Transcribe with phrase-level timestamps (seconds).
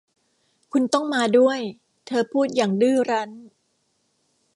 [0.71, 1.59] คุณต้องมาด้วย
[2.05, 3.29] เธอพูดอย่างดื้อรั้น